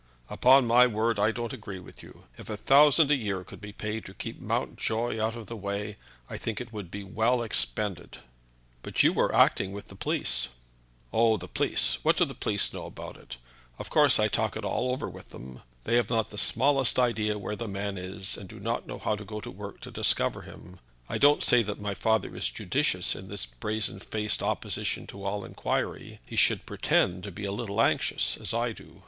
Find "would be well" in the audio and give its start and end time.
6.73-7.43